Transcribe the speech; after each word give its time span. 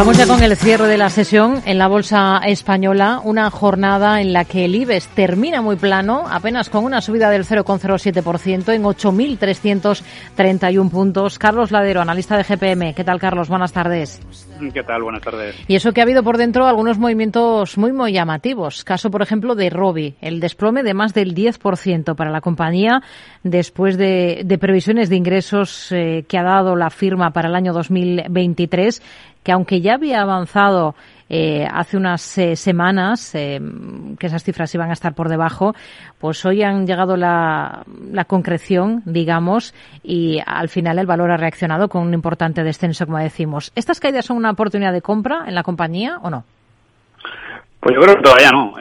Vamos 0.00 0.16
ya 0.16 0.26
con 0.26 0.42
el 0.42 0.56
cierre 0.56 0.88
de 0.88 0.96
la 0.96 1.10
sesión 1.10 1.60
en 1.66 1.76
la 1.76 1.86
Bolsa 1.86 2.40
Española, 2.46 3.20
una 3.22 3.50
jornada 3.50 4.22
en 4.22 4.32
la 4.32 4.46
que 4.46 4.64
el 4.64 4.74
IBEX 4.74 5.08
termina 5.08 5.60
muy 5.60 5.76
plano, 5.76 6.24
apenas 6.26 6.70
con 6.70 6.84
una 6.84 7.02
subida 7.02 7.28
del 7.28 7.44
0,07% 7.44 8.72
en 8.72 8.82
8.331 8.82 10.90
puntos. 10.90 11.38
Carlos 11.38 11.70
Ladero, 11.70 12.00
analista 12.00 12.38
de 12.38 12.44
GPM. 12.44 12.94
¿Qué 12.94 13.04
tal, 13.04 13.20
Carlos? 13.20 13.50
Buenas 13.50 13.74
tardes. 13.74 14.22
¿Qué 14.72 14.82
tal? 14.82 15.02
Buenas 15.02 15.20
tardes. 15.20 15.54
Y 15.68 15.74
eso 15.74 15.92
que 15.92 16.00
ha 16.00 16.04
habido 16.04 16.22
por 16.22 16.38
dentro 16.38 16.66
algunos 16.66 16.98
movimientos 16.98 17.76
muy, 17.76 17.92
muy 17.92 18.14
llamativos. 18.14 18.84
Caso, 18.84 19.10
por 19.10 19.20
ejemplo, 19.20 19.54
de 19.54 19.68
Robi, 19.68 20.14
el 20.22 20.40
desplome 20.40 20.82
de 20.82 20.94
más 20.94 21.12
del 21.12 21.34
10% 21.34 22.14
para 22.14 22.30
la 22.30 22.40
compañía 22.40 23.02
después 23.42 23.98
de, 23.98 24.46
previsiones 24.58 25.10
de 25.10 25.16
ingresos 25.16 25.92
eh, 25.92 26.24
que 26.26 26.38
ha 26.38 26.42
dado 26.42 26.74
la 26.74 26.88
firma 26.88 27.32
para 27.32 27.48
el 27.48 27.54
año 27.54 27.74
2023 27.74 29.02
que 29.42 29.52
aunque 29.52 29.80
ya 29.80 29.94
había 29.94 30.20
avanzado 30.20 30.94
eh, 31.32 31.64
hace 31.70 31.96
unas 31.96 32.38
eh, 32.38 32.56
semanas 32.56 33.36
eh, 33.36 33.60
que 34.18 34.26
esas 34.26 34.42
cifras 34.42 34.74
iban 34.74 34.90
a 34.90 34.94
estar 34.94 35.14
por 35.14 35.28
debajo, 35.28 35.74
pues 36.18 36.44
hoy 36.44 36.64
han 36.64 36.88
llegado 36.88 37.16
la, 37.16 37.84
la, 38.10 38.24
concreción, 38.24 39.02
digamos, 39.04 39.72
y 40.02 40.40
al 40.44 40.68
final 40.68 40.98
el 40.98 41.06
valor 41.06 41.30
ha 41.30 41.36
reaccionado 41.36 41.88
con 41.88 42.02
un 42.02 42.14
importante 42.14 42.64
descenso, 42.64 43.06
como 43.06 43.18
decimos. 43.18 43.70
¿Estas 43.76 44.00
caídas 44.00 44.26
son 44.26 44.38
una 44.38 44.50
oportunidad 44.50 44.92
de 44.92 45.02
compra 45.02 45.44
en 45.46 45.54
la 45.54 45.62
compañía 45.62 46.18
o 46.20 46.30
no? 46.30 46.44
Pues 47.78 47.94
yo 47.94 48.02
creo 48.02 48.16
que 48.16 48.22
todavía 48.22 48.50
no. 48.50 48.74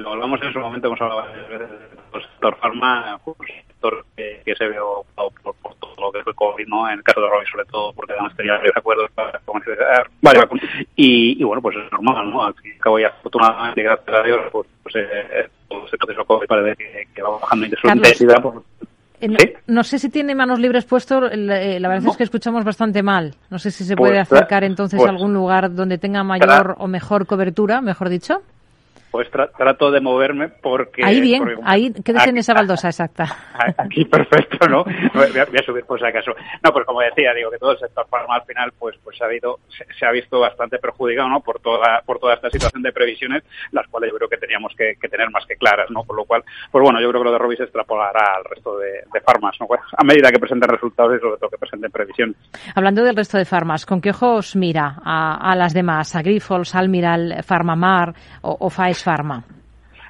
lo 0.00 0.12
hablamos 0.12 0.40
en 0.40 0.52
su 0.52 0.60
momento, 0.60 0.86
hemos 0.86 1.00
hablado 1.00 1.26
del 1.32 2.22
sector 2.22 2.56
farma, 2.58 3.18
pues, 3.24 3.36
sector 3.66 4.04
que, 4.16 4.54
se 4.56 4.68
ve 4.68 4.78
ocupado 4.78 5.30
por, 5.62 5.74
todo 5.74 5.94
lo 5.98 6.12
que 6.12 6.22
fue 6.22 6.27
COVID, 6.38 6.66
¿no? 6.68 6.88
En 6.88 6.98
el 6.98 7.02
caso 7.02 7.20
de 7.20 7.28
Robbie, 7.28 7.50
sobre 7.50 7.64
todo, 7.66 7.92
porque 7.92 8.12
además 8.12 8.36
tenía 8.36 8.52
varios 8.54 8.76
acuerdos 8.76 9.10
para 9.12 9.38
comercializar 9.44 10.08
varias 10.22 10.44
vacunas. 10.44 10.64
Y, 10.94 11.40
y, 11.40 11.44
bueno, 11.44 11.60
pues 11.60 11.76
es 11.76 11.92
normal, 11.92 12.30
¿no? 12.30 12.44
Al 12.44 12.54
fin 12.54 12.70
y 12.70 12.74
al 12.74 12.80
cabo, 12.80 12.98
ya 12.98 13.08
afortunadamente, 13.08 13.82
gracias 13.82 14.16
a 14.16 14.22
Dios, 14.22 14.40
pues, 14.52 14.68
pues 14.82 14.94
eh, 14.96 15.48
todo 15.68 15.86
ese 15.86 15.96
proceso 15.98 16.24
COVID 16.24 16.46
parece 16.46 16.76
que, 16.76 17.08
que 17.14 17.22
va 17.22 17.30
bajando 17.30 17.66
su 17.76 17.88
intensidad. 17.88 18.40
Pues, 18.40 18.56
eh, 19.20 19.36
¿Sí? 19.36 19.52
No 19.66 19.82
sé 19.82 19.98
si 19.98 20.10
tiene 20.10 20.34
manos 20.34 20.60
libres 20.60 20.84
puesto, 20.84 21.26
eh, 21.26 21.80
la, 21.80 21.88
verdad 21.88 22.10
es 22.10 22.16
que 22.16 22.24
escuchamos 22.24 22.64
bastante 22.64 23.02
mal. 23.02 23.34
No 23.50 23.58
sé 23.58 23.70
si 23.70 23.84
se 23.84 23.96
puede 23.96 24.14
pues, 24.14 24.32
acercar 24.32 24.62
entonces 24.64 25.00
a 25.04 25.10
algún 25.10 25.34
lugar 25.34 25.74
donde 25.74 25.98
tenga 25.98 26.22
mayor 26.22 26.76
o 26.78 26.86
mejor 26.86 27.26
cobertura, 27.26 27.80
mejor 27.80 28.08
dicho. 28.08 28.42
Pues 29.10 29.28
trato 29.30 29.90
de 29.90 30.00
moverme 30.00 30.48
porque... 30.48 31.04
Ahí 31.04 31.20
bien, 31.20 31.42
ahí 31.64 31.92
quédese 32.04 32.30
en 32.30 32.38
esa 32.38 32.54
baldosa 32.54 32.88
exacta. 32.88 33.24
Aquí 33.78 34.04
perfecto, 34.04 34.68
¿no? 34.68 34.84
Voy 35.14 35.38
a, 35.38 35.62
subir 35.64 35.84
por 35.84 35.98
si 35.98 36.06
acaso. 36.06 36.32
No, 36.62 36.72
pues 36.72 36.84
como 36.84 37.00
decía, 37.00 37.32
digo 37.34 37.50
que 37.50 37.58
todo 37.58 37.72
el 37.72 37.78
sector 37.78 38.06
farma 38.08 38.36
al 38.36 38.44
final 38.44 38.72
pues 38.78 38.96
pues 39.02 39.20
ha 39.22 39.24
habido, 39.24 39.60
se, 39.98 40.06
ha 40.06 40.12
visto 40.12 40.40
bastante 40.40 40.78
perjudicado, 40.78 41.28
¿no? 41.28 41.40
Por 41.40 41.60
toda 41.60 42.02
por 42.04 42.18
toda 42.18 42.34
esta 42.34 42.50
situación 42.50 42.82
de 42.82 42.92
previsiones, 42.92 43.42
las 43.72 43.86
cuales 43.88 44.10
yo 44.10 44.16
creo 44.18 44.28
que 44.28 44.36
teníamos 44.36 44.72
que, 44.76 44.96
tener 45.08 45.30
más 45.30 45.46
que 45.46 45.56
claras, 45.56 45.90
¿no? 45.90 46.04
Por 46.04 46.16
lo 46.16 46.24
cual, 46.24 46.44
pues 46.70 46.82
bueno, 46.82 47.00
yo 47.00 47.08
creo 47.08 47.22
que 47.22 47.26
lo 47.26 47.32
de 47.32 47.38
Robis 47.38 47.58
se 47.58 47.64
extrapolará 47.64 48.36
al 48.36 48.44
resto 48.44 48.78
de, 48.78 49.20
farmas, 49.24 49.56
¿no? 49.60 49.66
Pues 49.66 49.80
a 49.96 50.04
medida 50.04 50.30
que 50.30 50.38
presenten 50.38 50.68
resultados 50.68 51.16
y 51.16 51.20
sobre 51.20 51.38
todo 51.38 51.50
que 51.50 51.58
presenten 51.58 51.90
previsiones. 51.90 52.36
Hablando 52.74 53.02
del 53.02 53.16
resto 53.16 53.36
de 53.36 53.44
farmas, 53.44 53.84
¿con 53.84 54.00
qué 54.00 54.10
ojos 54.10 54.56
mira 54.56 54.96
a, 55.04 55.54
las 55.56 55.74
demás? 55.74 56.14
A 56.14 56.22
Grifols, 56.22 56.74
Almiral, 56.74 57.42
Farmamar 57.42 58.14
o, 58.42 58.56
o 58.60 58.70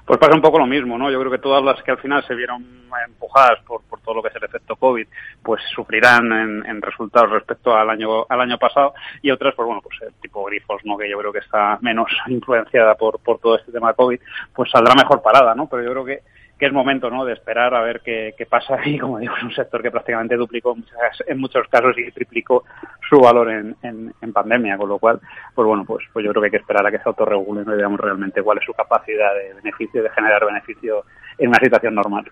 Pues 0.08 0.18
pasa 0.18 0.34
un 0.34 0.40
poco 0.40 0.58
lo 0.58 0.66
mismo, 0.66 0.96
¿no? 0.96 1.10
Yo 1.10 1.20
creo 1.20 1.30
que 1.30 1.38
todas 1.38 1.62
las 1.62 1.82
que 1.82 1.90
al 1.90 1.98
final 1.98 2.24
se 2.26 2.34
vieron 2.34 2.64
empujadas 3.06 3.60
por, 3.66 3.82
todo 4.02 4.14
lo 4.14 4.22
que 4.22 4.28
es 4.28 4.36
el 4.36 4.44
efecto 4.44 4.74
COVID, 4.76 5.06
pues 5.42 5.60
sufrirán 5.74 6.64
en, 6.64 6.80
resultados 6.80 7.30
respecto 7.30 7.76
al 7.76 7.90
año 7.90 8.24
al 8.26 8.40
año 8.40 8.56
pasado 8.56 8.94
y 9.20 9.30
otras, 9.30 9.54
pues 9.54 9.66
bueno, 9.66 9.82
pues 9.82 10.00
el 10.00 10.14
tipo 10.14 10.44
grifos, 10.44 10.80
¿no? 10.84 10.96
Que 10.96 11.10
yo 11.10 11.18
creo 11.18 11.30
que 11.30 11.40
está 11.40 11.78
menos 11.82 12.10
influenciada 12.28 12.94
por, 12.94 13.20
por 13.20 13.38
todo 13.38 13.56
este 13.56 13.70
tema 13.70 13.88
de 13.88 13.96
COVID, 13.96 14.20
pues 14.54 14.70
saldrá 14.70 14.94
mejor 14.94 15.20
parada, 15.20 15.54
¿no? 15.54 15.68
Pero 15.68 15.82
yo 15.82 15.90
creo 15.90 16.04
que 16.06 16.22
que 16.58 16.66
es 16.66 16.72
momento 16.72 17.08
¿no? 17.10 17.24
de 17.24 17.34
esperar 17.34 17.74
a 17.74 17.82
ver 17.82 18.00
qué, 18.00 18.34
pasa 18.48 18.78
y 18.84 18.98
como 18.98 19.18
digo 19.18 19.36
es 19.36 19.42
un 19.42 19.52
sector 19.52 19.82
que 19.82 19.90
prácticamente 19.90 20.36
duplicó 20.36 20.76
en 21.26 21.38
muchos 21.38 21.66
casos 21.68 21.96
y 21.98 22.10
triplicó 22.10 22.64
su 23.08 23.20
valor 23.20 23.50
en, 23.50 23.76
en, 23.82 24.32
pandemia 24.32 24.76
con 24.76 24.88
lo 24.88 24.98
cual 24.98 25.20
pues 25.54 25.66
bueno 25.66 25.84
pues 25.84 26.04
pues 26.12 26.24
yo 26.24 26.30
creo 26.30 26.42
que 26.42 26.46
hay 26.46 26.50
que 26.50 26.58
esperar 26.58 26.86
a 26.86 26.90
que 26.90 26.98
se 26.98 27.08
autorregule 27.08 27.62
y 27.62 27.76
veamos 27.76 27.98
realmente 27.98 28.42
cuál 28.42 28.58
es 28.58 28.64
su 28.64 28.72
capacidad 28.74 29.34
de 29.34 29.54
beneficio 29.54 30.02
de 30.02 30.10
generar 30.10 30.44
beneficio 30.44 31.04
en 31.38 31.48
una 31.48 31.58
situación 31.62 31.94
normal. 31.94 32.24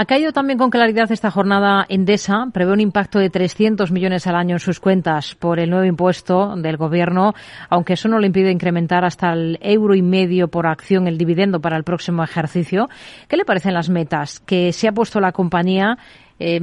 Ha 0.00 0.04
caído 0.04 0.32
también 0.32 0.60
con 0.60 0.70
claridad 0.70 1.10
esta 1.10 1.30
jornada 1.30 1.84
Endesa. 1.88 2.46
Prevé 2.52 2.72
un 2.72 2.80
impacto 2.80 3.18
de 3.18 3.30
300 3.30 3.90
millones 3.90 4.28
al 4.28 4.36
año 4.36 4.54
en 4.54 4.60
sus 4.60 4.78
cuentas 4.78 5.34
por 5.34 5.58
el 5.58 5.70
nuevo 5.70 5.84
impuesto 5.84 6.54
del 6.56 6.76
gobierno 6.76 7.34
aunque 7.68 7.94
eso 7.94 8.08
no 8.08 8.20
le 8.20 8.28
impide 8.28 8.52
incrementar 8.52 9.04
hasta 9.04 9.32
el 9.32 9.58
euro 9.60 9.96
y 9.96 10.02
medio 10.02 10.48
por 10.48 10.68
acción 10.68 11.08
el 11.08 11.18
dividendo 11.18 11.60
para 11.60 11.76
el 11.76 11.82
próximo 11.82 12.22
ejercicio. 12.22 12.88
¿qué 13.26 13.36
le 13.36 13.44
parecen 13.44 13.74
las 13.74 13.88
metas 13.88 14.40
que 14.40 14.72
se 14.72 14.86
ha 14.86 14.92
puesto 14.92 15.20
la 15.20 15.32
compañía 15.32 15.98
eh, 16.38 16.60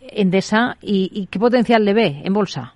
Endesa 0.00 0.76
y, 0.80 1.10
y 1.12 1.26
qué 1.26 1.38
potencial 1.38 1.84
le 1.84 1.92
ve 1.92 2.22
en 2.24 2.32
bolsa? 2.32 2.75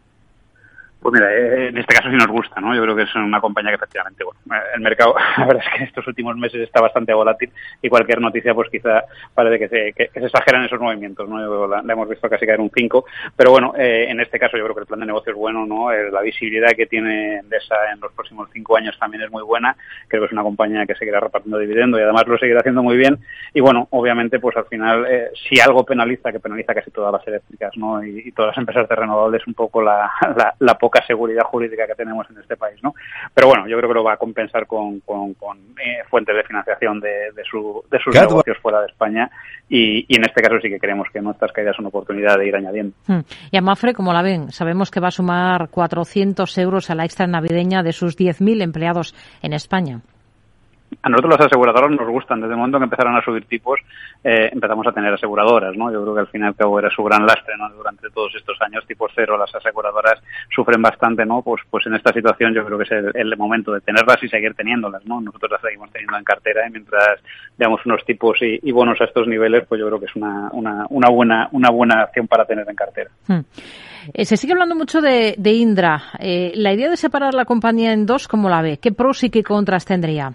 Pues 1.00 1.15
mira, 1.15 1.34
eh, 1.34 1.69
en 1.69 1.78
este 1.78 1.94
caso 1.94 2.11
sí 2.11 2.16
nos 2.16 2.27
gusta, 2.27 2.61
¿no? 2.61 2.75
Yo 2.75 2.83
creo 2.83 2.94
que 2.94 3.05
es 3.05 3.15
una 3.15 3.41
compañía 3.41 3.71
que 3.71 3.77
efectivamente, 3.77 4.22
bueno, 4.22 4.38
eh, 4.55 4.66
el 4.75 4.83
mercado, 4.83 5.15
la 5.38 5.47
verdad 5.47 5.62
es 5.65 5.72
que 5.72 5.78
en 5.78 5.88
estos 5.88 6.06
últimos 6.06 6.37
meses 6.37 6.61
está 6.61 6.83
bastante 6.83 7.15
volátil 7.15 7.50
y 7.81 7.88
cualquier 7.88 8.21
noticia, 8.21 8.53
pues 8.53 8.69
quizá 8.69 9.05
parece 9.34 9.59
que 9.59 9.69
se, 9.69 9.93
que, 9.94 10.11
se 10.12 10.27
exageran 10.27 10.65
esos 10.65 10.78
movimientos, 10.78 11.27
¿no? 11.27 11.66
la, 11.66 11.83
hemos 11.91 12.06
visto 12.06 12.28
casi 12.28 12.44
caer 12.44 12.61
un 12.61 12.71
5, 12.75 13.05
pero 13.34 13.50
bueno, 13.50 13.72
eh, 13.78 14.09
en 14.11 14.21
este 14.21 14.38
caso 14.38 14.59
yo 14.59 14.65
creo 14.65 14.75
que 14.75 14.83
el 14.83 14.87
plan 14.87 15.00
de 15.00 15.06
negocio 15.06 15.33
es 15.33 15.38
bueno, 15.38 15.65
¿no? 15.65 15.91
la 15.91 16.21
visibilidad 16.21 16.72
que 16.77 16.87
tiene 16.87 17.38
Endesa 17.38 17.77
en 17.94 18.00
los 18.00 18.12
próximos 18.12 18.50
cinco 18.53 18.77
años 18.77 18.99
también 18.99 19.22
es 19.22 19.31
muy 19.31 19.43
buena, 19.43 19.75
creo 20.06 20.21
que 20.21 20.27
es 20.27 20.32
una 20.32 20.43
compañía 20.43 20.84
que 20.84 20.94
seguirá 20.97 21.19
repartiendo 21.19 21.56
dividendo 21.56 21.99
y 21.99 22.03
además 22.03 22.27
lo 22.27 22.37
seguirá 22.37 22.61
haciendo 22.61 22.82
muy 22.82 22.99
bien 22.99 23.19
y 23.55 23.61
bueno, 23.61 23.88
obviamente, 23.91 24.38
pues 24.38 24.55
al 24.56 24.67
final, 24.67 25.06
si 25.49 25.61
algo 25.61 25.84
penaliza, 25.84 26.31
que 26.31 26.41
penaliza 26.41 26.75
casi 26.75 26.91
todas 26.91 27.12
las 27.12 27.27
eléctricas, 27.27 27.75
¿no? 27.77 28.05
Y, 28.05 28.32
todas 28.32 28.50
las 28.50 28.59
empresas 28.59 28.88
de 28.88 28.94
renovables, 28.94 29.47
un 29.47 29.55
poco 29.55 29.82
la, 29.82 30.11
la, 30.37 30.55
la 30.59 30.75
poca 30.78 30.89
seguridad 31.06 31.44
jurídica 31.44 31.86
que 31.86 31.94
tenemos 31.94 32.28
en 32.30 32.38
este 32.38 32.56
país, 32.56 32.82
¿no? 32.82 32.94
Pero 33.34 33.48
bueno, 33.48 33.66
yo 33.68 33.76
creo 33.78 33.88
que 33.88 33.94
lo 33.94 34.04
va 34.04 34.14
a 34.14 34.16
compensar 34.16 34.66
con, 34.66 35.00
con, 35.00 35.34
eh, 35.82 36.02
fuentes 36.08 36.34
de 36.34 36.42
financiación 36.44 37.00
de, 37.00 37.32
de, 37.34 37.44
su, 37.44 37.82
de 37.90 37.98
sus 37.98 38.14
negocios 38.14 38.58
fuera 38.58 38.80
de 38.80 38.86
España 38.86 39.30
y, 39.68 40.04
y, 40.08 40.16
en 40.16 40.24
este 40.24 40.42
caso 40.42 40.60
sí 40.60 40.68
que 40.68 40.78
creemos 40.78 41.08
que 41.12 41.20
nuestras 41.20 41.52
caídas 41.52 41.76
son 41.76 41.86
oportunidad 41.86 42.38
de 42.38 42.48
ir 42.48 42.56
añadiendo. 42.56 42.94
Hmm. 43.06 43.20
Y 43.50 43.56
a 43.56 43.60
Mafre, 43.60 43.94
como 43.94 44.12
la 44.12 44.22
ven, 44.22 44.50
sabemos 44.50 44.90
que 44.90 45.00
va 45.00 45.08
a 45.08 45.12
sumar 45.12 45.68
400 45.70 46.58
euros 46.58 46.90
a 46.90 46.94
la 46.94 47.04
extra 47.04 47.26
navideña 47.26 47.82
de 47.82 47.92
sus 47.92 48.16
10.000 48.16 48.62
empleados 48.62 49.14
en 49.42 49.52
España 49.52 50.00
a 51.02 51.08
nosotros 51.08 51.38
las 51.38 51.46
aseguradoras 51.46 51.90
nos 51.90 52.08
gustan. 52.08 52.40
Desde 52.40 52.52
el 52.52 52.58
momento 52.58 52.78
que 52.78 52.84
empezaron 52.84 53.16
a 53.16 53.24
subir 53.24 53.44
tipos, 53.46 53.80
eh, 54.24 54.50
empezamos 54.52 54.86
a 54.86 54.92
tener 54.92 55.12
aseguradoras, 55.12 55.76
¿no? 55.76 55.90
Yo 55.92 56.02
creo 56.02 56.14
que 56.14 56.20
al 56.20 56.26
fin 56.28 56.42
y 56.42 56.46
al 56.46 56.54
cabo 56.54 56.78
era 56.78 56.90
su 56.90 57.02
gran 57.04 57.24
lastre, 57.26 57.56
¿no? 57.56 57.70
Durante 57.70 58.10
todos 58.10 58.34
estos 58.34 58.60
años, 58.60 58.84
tipo 58.86 59.08
cero, 59.14 59.38
las 59.38 59.54
aseguradoras 59.54 60.20
sufren 60.54 60.82
bastante, 60.82 61.24
¿no? 61.24 61.42
Pues, 61.42 61.62
pues 61.70 61.86
en 61.86 61.94
esta 61.94 62.12
situación 62.12 62.54
yo 62.54 62.64
creo 62.64 62.78
que 62.78 62.84
es 62.84 63.14
el, 63.14 63.36
momento 63.36 63.72
de 63.72 63.80
tenerlas 63.80 64.22
y 64.22 64.28
seguir 64.28 64.54
teniéndolas, 64.54 65.04
¿no? 65.06 65.20
Nosotros 65.20 65.52
las 65.52 65.60
seguimos 65.62 65.90
teniendo 65.90 66.18
en 66.18 66.24
cartera 66.24 66.66
y 66.66 66.70
mientras 66.70 67.20
veamos 67.56 67.80
unos 67.86 68.04
tipos 68.04 68.38
y, 68.42 68.70
bonos 68.72 69.00
a 69.00 69.04
estos 69.04 69.26
niveles, 69.26 69.64
pues 69.68 69.78
yo 69.78 69.86
creo 69.86 69.98
que 69.98 70.06
es 70.06 70.16
una, 70.16 70.50
una, 70.52 71.08
buena, 71.10 71.48
una 71.52 71.70
buena 71.70 72.02
acción 72.02 72.26
para 72.26 72.44
tener 72.44 72.68
en 72.68 72.76
cartera. 72.76 73.10
Hmm. 73.26 73.40
Eh, 74.14 74.24
se 74.24 74.36
sigue 74.36 74.52
hablando 74.52 74.74
mucho 74.74 75.00
de, 75.00 75.34
Indra. 75.44 76.02
Eh, 76.18 76.52
la 76.54 76.72
idea 76.72 76.88
de 76.88 76.96
separar 76.96 77.34
la 77.34 77.44
compañía 77.44 77.93
en 77.93 78.06
dos, 78.06 78.28
¿cómo 78.28 78.48
la 78.48 78.62
ve? 78.62 78.78
¿Qué 78.78 78.93
pros 78.93 79.25
y 79.25 79.31
qué 79.31 79.43
contras 79.43 79.84
tendría? 79.84 80.32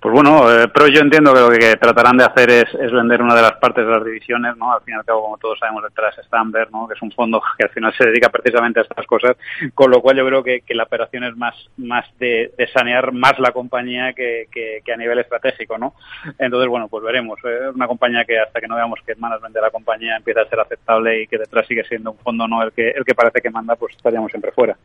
Pues 0.00 0.14
bueno, 0.14 0.48
eh, 0.48 0.68
pero 0.72 0.86
yo 0.86 1.00
entiendo 1.00 1.34
que 1.34 1.40
lo 1.40 1.50
que 1.50 1.76
tratarán 1.76 2.16
de 2.16 2.24
hacer 2.24 2.48
es, 2.50 2.72
es, 2.74 2.92
vender 2.92 3.20
una 3.20 3.34
de 3.34 3.42
las 3.42 3.54
partes 3.54 3.84
de 3.84 3.90
las 3.90 4.04
divisiones, 4.04 4.56
¿no? 4.56 4.72
Al 4.72 4.80
fin 4.82 4.94
y 4.94 4.96
al 4.96 5.04
cabo, 5.04 5.22
como 5.22 5.38
todos 5.38 5.58
sabemos, 5.58 5.82
detrás 5.82 6.16
está 6.18 6.38
Amber, 6.38 6.70
¿no? 6.70 6.86
Que 6.86 6.94
es 6.94 7.02
un 7.02 7.10
fondo 7.10 7.42
que 7.58 7.64
al 7.64 7.70
final 7.70 7.92
se 7.98 8.06
dedica 8.06 8.28
precisamente 8.28 8.78
a 8.78 8.84
estas 8.84 9.04
cosas, 9.06 9.36
con 9.74 9.90
lo 9.90 10.00
cual 10.00 10.16
yo 10.16 10.26
creo 10.26 10.44
que, 10.44 10.62
la 10.68 10.84
operación 10.84 11.24
es 11.24 11.36
más, 11.36 11.56
más 11.78 12.04
de, 12.20 12.52
de 12.56 12.68
sanear 12.68 13.10
más 13.10 13.40
la 13.40 13.50
compañía 13.50 14.12
que, 14.12 14.46
que, 14.52 14.82
que, 14.84 14.92
a 14.92 14.96
nivel 14.96 15.18
estratégico, 15.18 15.76
¿no? 15.76 15.94
Entonces, 16.38 16.68
bueno, 16.68 16.86
pues 16.86 17.02
veremos. 17.02 17.36
Es 17.40 17.46
eh, 17.46 17.68
una 17.74 17.88
compañía 17.88 18.24
que 18.24 18.38
hasta 18.38 18.60
que 18.60 18.68
no 18.68 18.76
veamos 18.76 19.00
que 19.04 19.12
el 19.12 19.18
management 19.18 19.54
de 19.56 19.60
la 19.60 19.70
compañía 19.70 20.16
empieza 20.16 20.42
a 20.42 20.48
ser 20.48 20.60
aceptable 20.60 21.22
y 21.22 21.26
que 21.26 21.38
detrás 21.38 21.66
sigue 21.66 21.82
siendo 21.82 22.12
un 22.12 22.18
fondo, 22.18 22.46
¿no? 22.46 22.62
El 22.62 22.70
que, 22.70 22.90
el 22.90 23.04
que 23.04 23.16
parece 23.16 23.40
que 23.40 23.50
manda, 23.50 23.74
pues 23.74 23.96
estaríamos 23.96 24.30
siempre 24.30 24.52
fuera. 24.52 24.76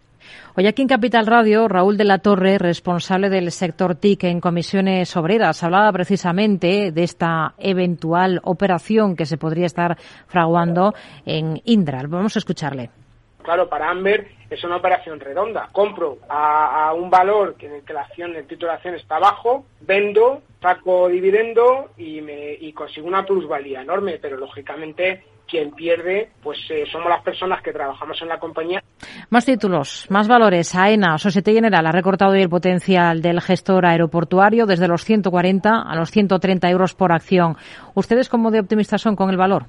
Hoy 0.55 0.67
aquí 0.67 0.83
en 0.83 0.87
Capital 0.87 1.25
Radio, 1.25 1.67
Raúl 1.67 1.97
de 1.97 2.03
la 2.03 2.19
Torre, 2.19 2.57
responsable 2.57 3.29
del 3.29 3.51
sector 3.51 3.95
TIC 3.95 4.25
en 4.25 4.39
comisiones 4.39 5.15
obreras, 5.17 5.63
hablaba 5.63 5.91
precisamente 5.91 6.91
de 6.91 7.03
esta 7.03 7.55
eventual 7.57 8.39
operación 8.43 9.15
que 9.15 9.25
se 9.25 9.37
podría 9.37 9.65
estar 9.65 9.97
fraguando 10.27 10.93
en 11.25 11.61
Indra. 11.65 12.03
Vamos 12.07 12.35
a 12.35 12.39
escucharle. 12.39 13.02
Claro, 13.44 13.69
para 13.69 13.90
Amber 13.90 14.28
es 14.50 14.63
una 14.63 14.78
operación 14.78 15.19
redonda. 15.19 15.69
Compro 15.72 16.19
a, 16.30 16.94
un 16.94 17.10
valor 17.10 17.56
que 17.56 17.84
que 17.86 17.94
la 17.94 18.01
acción, 18.01 18.36
el 18.36 18.48
título 18.48 18.72
de 18.72 18.78
acción 18.78 18.95
está 18.95 19.19
bajo, 19.19 19.66
vendo, 19.81 20.42
saco 20.62 21.10
dividendo 21.10 21.92
y, 21.98 22.22
me, 22.22 22.54
y 22.54 22.72
consigo 22.74 23.07
una 23.07 23.25
plusvalía 23.25 23.81
enorme, 23.81 24.18
pero 24.22 24.38
lógicamente 24.38 25.24
quien 25.48 25.72
pierde, 25.72 26.31
pues 26.42 26.57
eh, 26.69 26.86
somos 26.92 27.10
las 27.10 27.22
personas 27.22 27.62
que 27.62 27.72
trabajamos 27.72 28.19
en 28.22 28.28
la 28.28 28.40
compañía. 28.40 28.81
Más 29.30 29.45
títulos, 29.45 30.07
más 30.10 30.28
valores. 30.28 30.74
AENA, 30.74 31.18
Societe 31.18 31.54
General, 31.54 31.86
ha 31.86 31.92
recortado 31.92 32.31
hoy 32.31 32.42
el 32.42 32.50
potencial 32.50 33.22
del 33.22 33.42
gestor 33.42 33.86
aeroportuario 33.86 34.66
desde 34.66 34.88
los 34.88 35.04
140 35.04 35.81
a 35.81 35.95
los 35.95 36.12
130 36.12 36.69
euros 36.69 36.95
por 36.95 37.12
acción. 37.12 37.57
¿Ustedes 37.94 38.30
cómo 38.30 38.51
de 38.51 38.62
optimistas 38.62 39.01
son 39.01 39.16
con 39.16 39.30
el 39.30 39.38
valor? 39.38 39.66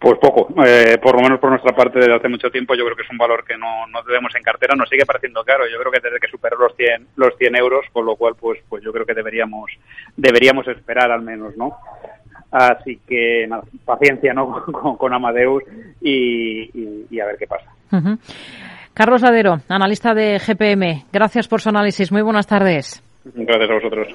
Pues 0.00 0.18
poco, 0.18 0.48
eh, 0.64 0.96
por 0.96 1.14
lo 1.14 1.20
menos 1.20 1.38
por 1.38 1.50
nuestra 1.50 1.76
parte 1.76 1.98
desde 1.98 2.14
hace 2.14 2.28
mucho 2.28 2.50
tiempo 2.50 2.74
yo 2.74 2.84
creo 2.86 2.96
que 2.96 3.02
es 3.02 3.10
un 3.10 3.18
valor 3.18 3.44
que 3.44 3.58
no, 3.58 3.86
no 3.88 4.02
debemos 4.02 4.34
en 4.34 4.42
cartera, 4.42 4.74
nos 4.74 4.88
sigue 4.88 5.04
pareciendo 5.04 5.44
caro, 5.44 5.64
yo 5.70 5.78
creo 5.78 5.92
que 5.92 6.00
desde 6.00 6.18
que 6.18 6.26
superó 6.26 6.56
los 6.56 6.74
100, 6.74 7.08
los 7.16 7.36
100 7.36 7.56
euros, 7.56 7.84
con 7.92 8.06
lo 8.06 8.16
cual 8.16 8.34
pues, 8.34 8.60
pues 8.66 8.82
yo 8.82 8.92
creo 8.92 9.04
que 9.04 9.12
deberíamos, 9.12 9.70
deberíamos 10.16 10.66
esperar 10.68 11.12
al 11.12 11.20
menos, 11.20 11.54
¿no? 11.54 11.76
Así 12.50 12.98
que 13.06 13.46
nada, 13.46 13.62
paciencia 13.84 14.32
¿no? 14.32 14.64
con, 14.98 15.12
Amadeus 15.12 15.64
y, 16.00 17.20
a 17.20 17.26
ver 17.26 17.36
qué 17.38 17.46
pasa. 17.46 17.70
Carlos 18.94 19.20
Ladero, 19.20 19.58
analista 19.68 20.14
de 20.14 20.38
GPM, 20.38 21.04
gracias 21.12 21.46
por 21.46 21.60
su 21.60 21.68
análisis, 21.68 22.10
muy 22.10 22.22
buenas 22.22 22.46
tardes. 22.46 23.02
Gracias 23.24 23.70
a 23.70 23.74
vosotros. 23.74 24.08